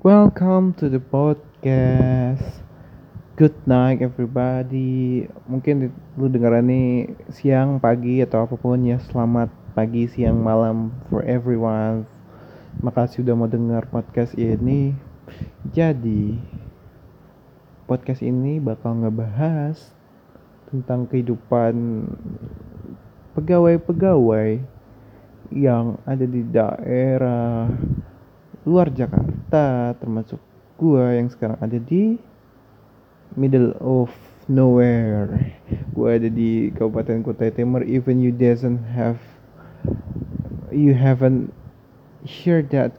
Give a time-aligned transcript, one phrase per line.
[0.00, 2.64] Welcome to the podcast.
[3.36, 5.28] Good night everybody.
[5.44, 8.96] Mungkin lu dengeran nih siang, pagi atau apa pun ya.
[8.96, 12.08] Selamat pagi, siang, malam for everyone.
[12.80, 14.96] Makasih udah mau dengar podcast ini.
[15.68, 16.40] Jadi
[17.84, 19.92] podcast ini bakal ngebahas
[20.72, 22.08] tentang kehidupan
[23.36, 24.64] pegawai-pegawai
[25.52, 27.68] yang ada di daerah
[28.70, 30.38] luar Jakarta termasuk
[30.78, 32.14] gua yang sekarang ada di
[33.34, 34.14] middle of
[34.46, 35.58] nowhere.
[35.90, 39.18] Gua ada di Kabupaten Kutai Timur even you doesn't have
[40.70, 41.50] you haven't
[42.46, 42.94] heard that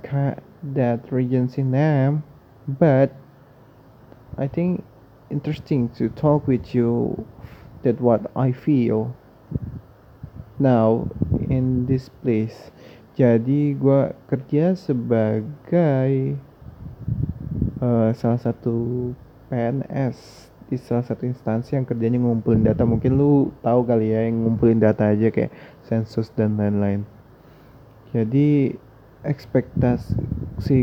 [0.60, 2.28] that regency name
[2.68, 3.16] but
[4.36, 4.84] I think
[5.32, 7.16] interesting to talk with you
[7.88, 9.16] that what I feel
[10.60, 11.08] now
[11.48, 12.76] in this place
[13.12, 14.02] jadi gue
[14.32, 16.40] kerja sebagai
[17.84, 19.12] uh, salah satu
[19.52, 22.88] PNS di salah satu instansi yang kerjanya ngumpulin data.
[22.88, 25.52] Mungkin lu tahu kali ya yang ngumpulin data aja kayak
[25.84, 27.04] sensus dan lain-lain.
[28.16, 28.80] Jadi
[29.22, 30.18] ekspektasi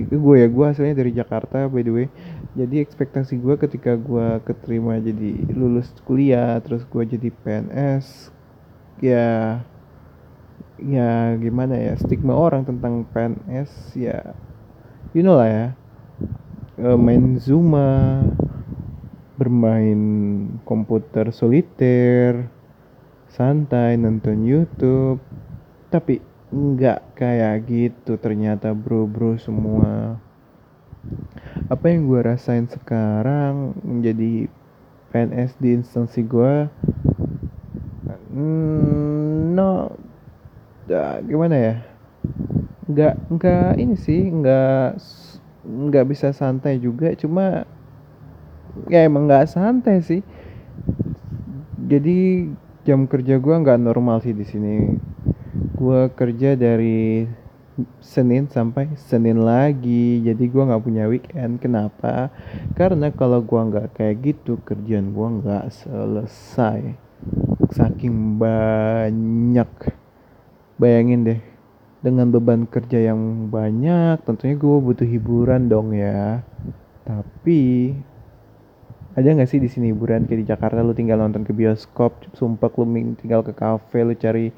[0.07, 2.07] gue ya gue asalnya dari Jakarta by the way.
[2.53, 8.37] Jadi ekspektasi gue ketika gue keterima jadi lulus kuliah terus gue jadi PNS
[9.01, 9.63] ya
[10.83, 14.35] ya gimana ya stigma orang tentang PNS ya
[15.13, 15.67] you know lah ya.
[16.79, 18.23] Uh, main Zuma
[19.35, 19.99] bermain
[20.63, 22.47] komputer soliter
[23.27, 25.19] santai nonton YouTube
[25.91, 26.23] tapi
[26.55, 30.23] nggak kayak gitu ternyata bro bro semua.
[31.67, 34.47] Apa yang gue rasain sekarang menjadi
[35.11, 36.69] PNS di instansi gue
[38.39, 39.93] hmm, no
[40.91, 41.75] uh, gimana ya?
[42.89, 44.99] Nggak nggak ini sih nggak
[45.69, 47.69] nggak bisa santai juga cuma
[48.89, 50.23] ya emang nggak santai sih.
[51.89, 52.49] Jadi
[52.85, 54.97] jam kerja gue nggak normal sih di sini.
[55.77, 57.29] Gue kerja dari
[58.03, 61.61] Senin sampai Senin lagi jadi gue nggak punya weekend.
[61.63, 62.33] Kenapa?
[62.75, 66.97] Karena kalau gue nggak kayak gitu kerjaan gue nggak selesai.
[67.75, 69.98] Saking banyak
[70.79, 71.41] Bayangin deh,
[71.99, 76.47] dengan beban kerja yang banyak, tentunya gue butuh hiburan dong ya.
[77.03, 77.91] Tapi
[79.19, 82.71] ada nggak sih di sini hiburan kayak di Jakarta lu tinggal nonton ke bioskop, sumpah
[82.79, 84.55] lu tinggal ke kafe, lu cari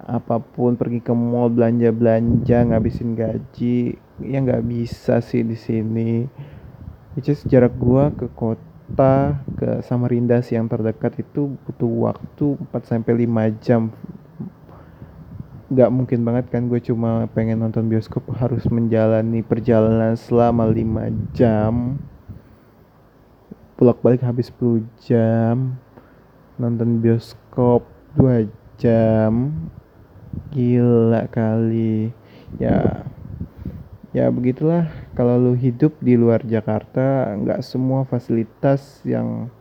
[0.00, 3.92] apa pun, pergi ke mall belanja belanja, ngabisin gaji,
[4.24, 6.24] ya nggak bisa sih di sini.
[7.20, 13.28] Is jarak gua ke kota ke Samarinda sih yang terdekat itu butuh waktu 4 sampai
[13.28, 13.92] 5 jam
[15.68, 22.00] nggak mungkin banget kan gue cuma pengen nonton bioskop harus menjalani perjalanan selama 5 jam.
[23.76, 25.76] Pulang balik habis 10 jam
[26.56, 27.84] nonton bioskop
[28.16, 28.48] 2
[28.80, 29.52] jam.
[30.56, 32.16] Gila kali.
[32.56, 33.04] Ya
[34.16, 34.88] ya begitulah.
[35.12, 39.52] Kalau lu hidup di luar Jakarta nggak semua fasilitas yang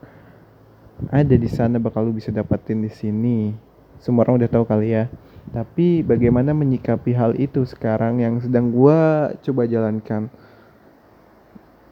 [1.12, 3.52] ada di sana bakal lu bisa dapatin di sini.
[4.00, 5.12] Semua orang udah tahu kali ya
[5.56, 9.00] tapi bagaimana menyikapi hal itu sekarang yang sedang gue
[9.48, 10.28] coba jalankan.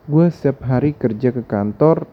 [0.05, 2.05] Gue setiap hari kerja ke kantor,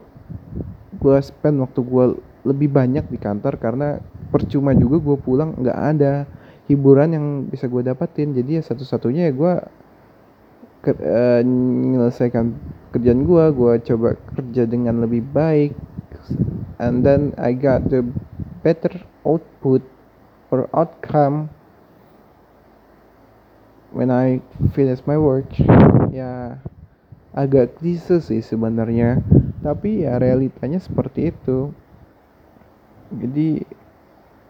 [0.96, 2.04] gue spend waktu gue
[2.46, 4.00] lebih banyak di kantor karena
[4.32, 6.24] percuma juga gue pulang nggak ada
[6.70, 8.32] hiburan yang bisa gue dapatin.
[8.32, 9.54] Jadi ya satu-satunya ya gue
[10.82, 12.54] ke, uh, menyelesaikan
[12.96, 15.72] kerjaan gue, gue coba kerja dengan lebih baik,
[16.82, 18.04] and then I got the
[18.60, 19.84] better output
[20.52, 21.48] or outcome.
[23.92, 24.40] When I
[24.76, 25.48] finish my work
[26.12, 26.60] ya
[27.32, 29.24] agak klise sih sebenarnya.
[29.64, 31.72] Tapi ya realitanya seperti itu.
[33.12, 33.64] Jadi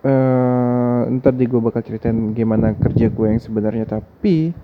[0.07, 3.87] uh, ntar di gue bakal ceritain gimana kerja gue yang sebenarnya.
[3.87, 4.55] Tapi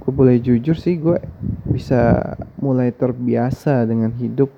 [0.00, 1.20] gue boleh jujur sih gue
[1.68, 4.52] bisa mulai terbiasa dengan hidup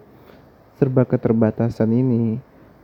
[0.79, 2.39] serba keterbatasan ini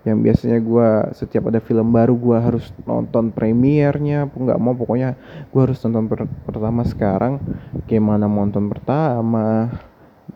[0.04, 5.16] yang biasanya gue setiap ada film baru gue harus nonton premiernya nggak mau pokoknya
[5.48, 7.40] gue harus nonton per pertama sekarang.
[7.88, 9.72] Gimana mau nonton pertama?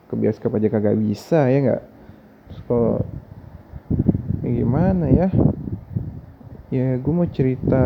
[0.09, 1.83] Ke bioskop aja kagak bisa ya nggak?
[2.65, 3.01] Kok
[4.41, 5.29] ya gimana ya?
[6.73, 7.85] Ya gue mau cerita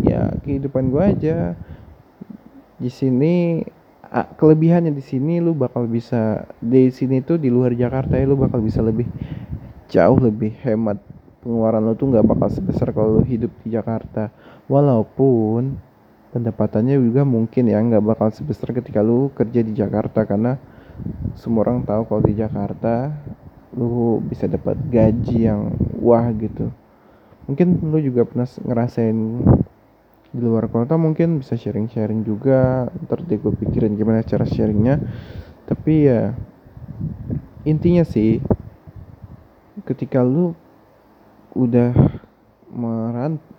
[0.00, 1.36] ya kehidupan gue aja.
[2.80, 3.60] Di sini
[4.12, 8.60] kelebihannya di sini lu bakal bisa di sini tuh di luar Jakarta ya lu bakal
[8.60, 9.08] bisa lebih
[9.92, 10.96] jauh lebih hemat.
[11.44, 14.32] Pengeluaran lo tuh nggak bakal sebesar kalau lo hidup di Jakarta.
[14.72, 15.76] Walaupun
[16.32, 20.24] pendapatannya juga mungkin ya nggak bakal sebesar ketika lu kerja di Jakarta.
[20.24, 20.56] Karena
[21.36, 23.12] semua orang tahu kalau di Jakarta
[23.76, 26.72] lu bisa dapat gaji yang wah gitu.
[27.50, 29.18] Mungkin lu juga pernah ngerasain
[30.32, 32.88] di luar kota mungkin bisa sharing-sharing juga.
[33.04, 35.02] Ntar deh gue pikirin gimana cara sharingnya.
[35.66, 36.32] Tapi ya
[37.66, 38.38] intinya sih
[39.88, 40.52] ketika lu
[41.56, 41.92] udah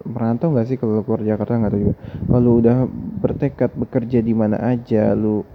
[0.03, 1.57] merantau nggak sih kalau keluar Jakarta?
[1.57, 1.95] Nggak tahu juga.
[2.29, 2.77] Kalau udah
[3.21, 5.45] bertekad bekerja di mana aja lu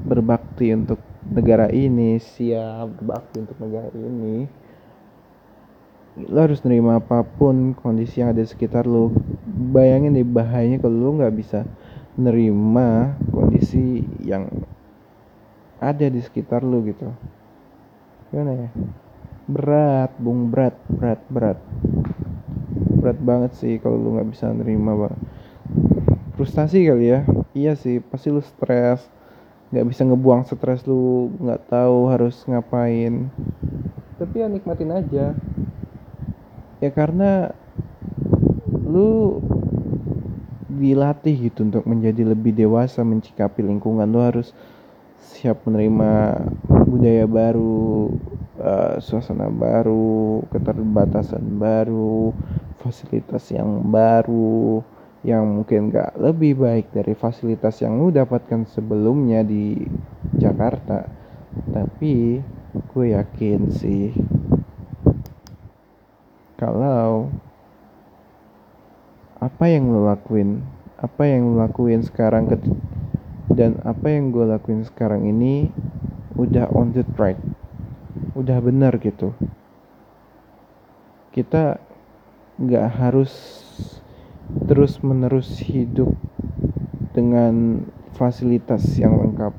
[0.00, 0.96] berbakti untuk
[1.28, 4.48] negara ini siap berbakti untuk negara ini
[6.26, 9.14] lo harus nerima apa pun kondisi yang ada di sekitar lo
[9.46, 11.68] bayangin deh bahayanya kalau lo nggak bisa
[12.18, 14.48] nerima kondisi yang
[15.80, 17.08] ada di sekitar lo gitu.
[18.32, 18.68] Gimana ya
[19.50, 21.58] berat bung berat berat berat.
[23.02, 25.16] Berat banget sih kalau lu nggak bisa nerima bang
[26.40, 27.20] frustasi kali ya.
[27.52, 29.04] Iya sih pasti lu stres.
[29.74, 33.28] Nggak bisa ngebuang stres lu nggak tahu harus ngapain.
[34.16, 35.36] Tapi ya nikmatin aja.
[36.80, 37.52] Ya karena
[38.72, 39.44] lu
[40.70, 44.08] dilatih gitu untuk menjadi lebih dewasa mencikapi lingkungan.
[44.08, 44.56] Lu harus
[45.20, 46.40] siap menerima
[46.88, 48.16] budaya baru
[48.60, 52.36] uh, suasana baru keterbatasan baru
[52.80, 54.84] fasilitas yang baru
[55.20, 59.76] yang mungkin gak lebih baik dari fasilitas yang lu dapatkan sebelumnya di
[60.32, 61.04] Jakarta.
[61.68, 62.40] Tapi
[62.70, 64.14] gue yakin sih
[66.54, 67.26] kalau
[69.42, 70.62] apa yang lo lakuin
[71.00, 72.46] apa yang lo lakuin sekarang
[73.50, 75.72] dan apa yang gue lakuin sekarang ini
[76.38, 77.40] udah on the track
[78.34, 79.34] udah benar gitu.
[81.30, 81.78] Kita
[82.60, 83.32] nggak harus
[84.68, 86.10] terus menerus hidup
[87.16, 87.82] dengan
[88.14, 89.54] fasilitas yang lengkap.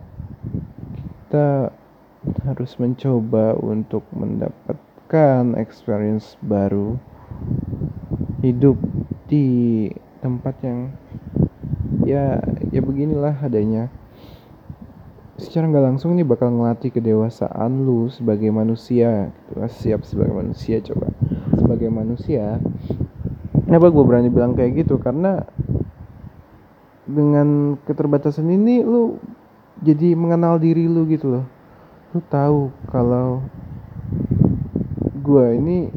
[0.95, 1.71] Kita
[2.45, 6.95] harus mencoba untuk mendapatkan experience baru
[8.41, 8.77] hidup
[9.29, 9.87] di
[10.21, 10.91] tempat yang
[12.05, 13.89] ya ya beginilah adanya
[15.41, 19.57] secara nggak langsung ini bakal ngelatih kedewasaan lu sebagai manusia gitu.
[19.65, 21.09] Siap sebagai manusia coba.
[21.57, 22.61] Sebagai manusia
[23.65, 25.01] kenapa gue berani bilang kayak gitu?
[25.01, 25.41] Karena
[27.09, 29.17] dengan keterbatasan ini lu
[29.81, 31.45] jadi mengenal diri lu gitu loh.
[32.13, 33.41] Lu tahu kalau
[35.25, 35.89] gue ini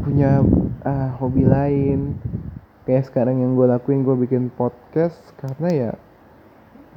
[0.00, 0.40] punya
[0.88, 2.16] ah, hobi lain.
[2.88, 5.92] Kayak sekarang yang gue lakuin gue bikin podcast karena ya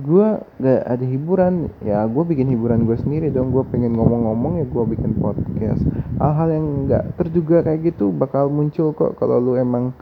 [0.02, 1.70] gue gak ada hiburan.
[1.86, 3.54] Ya gue bikin hiburan gue sendiri dong.
[3.54, 5.86] Gue pengen ngomong-ngomong ya gue bikin podcast.
[6.18, 9.94] Hal-hal yang gak terduga kayak gitu bakal muncul kok kalau lu emang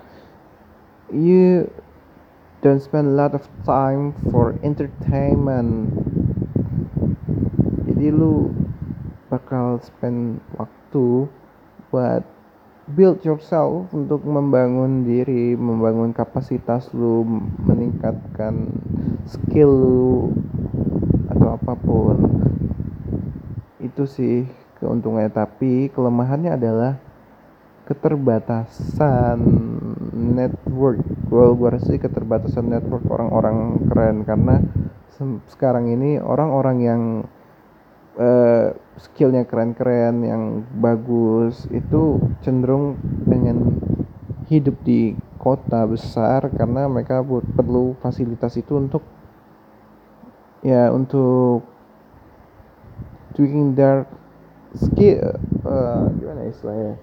[1.12, 1.68] you
[2.64, 5.92] don't spend a lot of time for entertainment.
[7.90, 8.54] Jadi lu
[9.28, 11.28] bakal spend waktu
[11.92, 12.24] buat
[12.92, 17.24] build yourself untuk membangun diri, membangun kapasitas lu,
[17.64, 18.68] meningkatkan
[19.26, 20.14] skill lu
[21.32, 22.18] atau apa pun.
[23.80, 24.46] Itu sih
[24.84, 26.94] keuntungannya, tapi kelemahannya adalah
[27.88, 29.40] keterbatasan
[30.14, 31.02] network.
[31.32, 34.56] Gue gua rasa keterbatasan network orang-orang keren karena
[35.52, 37.02] sekarang ini orang-orang yang
[38.18, 40.44] uh, skillnya keren-keren yang
[40.80, 43.80] bagus itu cenderung pengen
[44.52, 49.02] hidup di kota besar karena mereka perlu fasilitas itu untuk
[50.62, 51.66] ya untuk
[53.34, 54.06] tweaking their
[54.76, 56.96] skill uh, gimana istilahnya?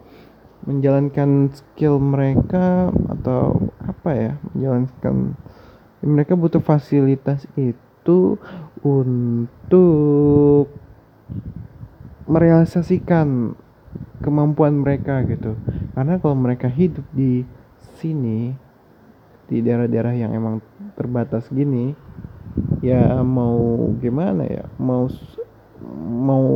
[0.68, 4.32] Menjalankan skill mereka atau apa ya?
[4.52, 5.32] Menjalankan
[6.04, 8.38] mereka butuh fasilitas itu
[8.84, 10.68] untuk
[12.28, 13.56] merealisasikan
[14.24, 15.58] kemampuan mereka gitu.
[15.94, 17.46] Karena kalau mereka hidup di
[18.00, 18.54] sini
[19.48, 20.60] di daerah-daerah yang emang
[20.98, 21.96] terbatas gini
[22.84, 24.64] ya mau gimana ya?
[24.78, 25.04] Mau
[26.28, 26.46] mau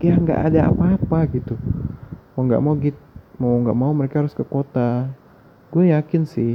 [0.00, 1.52] ya nggak ada apa-apa gitu.
[2.34, 3.00] Mau nggak mau gitu
[3.40, 4.80] mau nggak mau mereka harus ke kota.
[5.72, 6.50] Gue yakin sih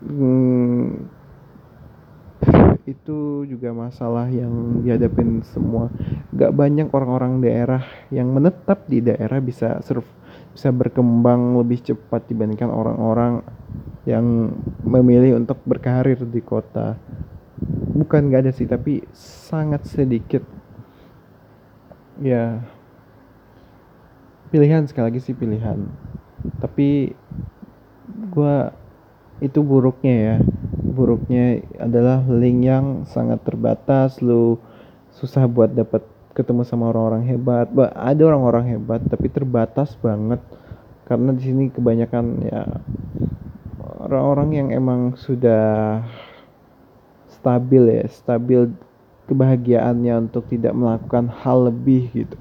[0.00, 1.10] hmm,
[2.90, 5.88] itu juga masalah yang dihadapin semua.
[6.34, 10.06] Gak banyak orang-orang daerah yang menetap di daerah bisa surf
[10.50, 13.46] bisa berkembang lebih cepat dibandingkan orang-orang
[14.02, 14.50] yang
[14.82, 16.98] memilih untuk berkarir di kota.
[17.94, 20.42] Bukan gak ada sih tapi sangat sedikit.
[22.20, 22.60] Ya
[24.50, 25.86] pilihan sekali lagi sih pilihan.
[26.58, 27.14] Tapi
[28.30, 28.56] gue
[29.40, 30.36] itu buruknya ya
[31.00, 34.20] buruknya adalah link yang sangat terbatas.
[34.20, 34.60] Lu
[35.16, 36.04] susah buat dapat
[36.36, 37.72] ketemu sama orang-orang hebat.
[37.72, 40.44] Bah, ada orang-orang hebat tapi terbatas banget.
[41.08, 42.62] Karena di sini kebanyakan ya
[44.04, 46.04] orang-orang yang emang sudah
[47.40, 48.68] stabil ya stabil
[49.24, 52.36] kebahagiaannya untuk tidak melakukan hal lebih gitu.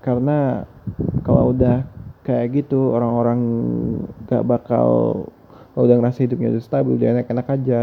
[0.00, 0.64] Karena
[1.22, 1.86] kalau udah
[2.22, 3.40] kayak gitu orang-orang
[4.30, 4.88] gak bakal
[5.72, 7.78] kalau udah ngerasa hidupnya udah stabil dia enak-enak aja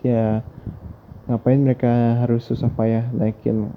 [0.00, 0.24] ya
[1.28, 1.90] ngapain mereka
[2.22, 3.70] harus susah payah naikin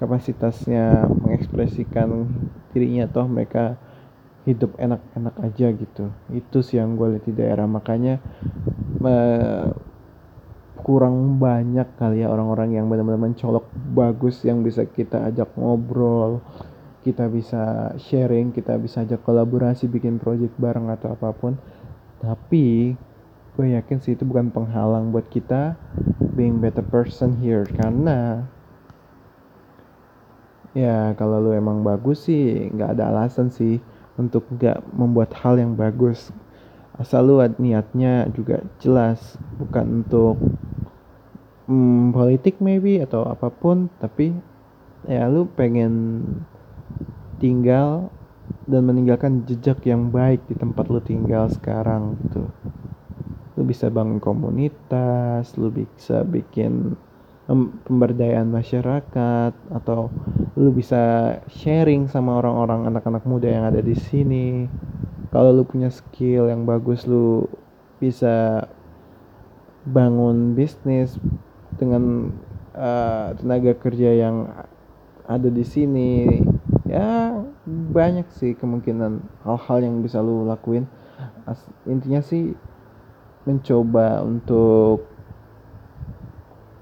[0.00, 2.30] kapasitasnya mengekspresikan
[2.72, 3.76] dirinya toh mereka
[4.48, 6.04] hidup enak-enak aja gitu.
[6.32, 7.66] Itu sih yang gue lihat di daerah.
[7.68, 8.16] Makanya
[9.04, 9.68] uh,
[10.80, 16.40] kurang banyak kali ya orang-orang yang benar-benar mencolok bagus yang bisa kita ajak ngobrol
[17.04, 21.56] kita bisa sharing kita bisa ajak kolaborasi bikin project bareng atau apa pun
[22.20, 22.94] tapi
[23.56, 25.76] gue yakin sih itu bukan penghalang buat kita
[26.36, 27.68] being better person here.
[27.76, 28.44] Karena
[30.76, 33.82] ya kalau lu emang bagus sih nggak ada alasan sih
[34.20, 36.30] untuk nggak membuat hal yang bagus.
[37.00, 40.36] Asal lu niatnya juga jelas bukan untuk
[41.68, 44.36] hmm, politik maybe atau apa pun tapi
[45.08, 46.20] ya lu pengen
[47.40, 48.12] tinggal
[48.70, 52.46] dan meninggalkan jejak yang baik di tempat lu tinggal sekarang gitu.
[53.58, 56.94] Lu bisa bangun komunitas lu bisa bikin
[57.86, 60.06] pemberdayaan masyarakat atau
[60.54, 64.70] lu bisa sharing sama orang-orang anak-anak muda yang ada di sini.
[65.34, 67.50] Kalau lu punya skill yang bagus lu
[67.98, 68.66] bisa
[69.86, 71.18] bangun bisnis
[71.74, 72.34] dengan
[72.76, 74.50] uh, tenaga kerja yang
[75.26, 76.42] ada di sini
[76.90, 77.38] ya
[77.94, 80.90] banyak sih kemungkinan hal-hal yang bisa lu lakuin.
[81.46, 82.50] As, intinya sih
[83.46, 85.06] mencoba untuk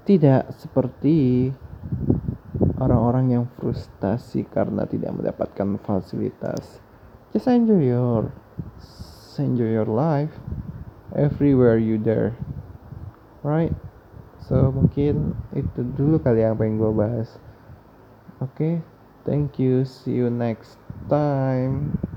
[0.09, 1.53] tidak seperti
[2.81, 6.81] orang-orang yang frustasi karena tidak mendapatkan fasilitas.
[7.29, 8.33] Just enjoy your
[9.39, 10.35] enjoy your life
[11.15, 12.35] everywhere you there
[13.43, 13.71] right?
[14.43, 17.37] So mungkin itu dulu kali yang pengen gue bahas.
[18.39, 18.55] Oke?
[18.55, 18.73] okay?
[19.29, 19.85] Thank you.
[19.85, 22.08] See you next time.